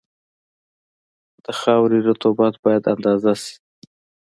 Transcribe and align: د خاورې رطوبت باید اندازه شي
د 1.43 1.47
خاورې 1.59 1.99
رطوبت 2.09 2.53
باید 2.63 2.83
اندازه 2.93 3.33
شي 3.43 3.55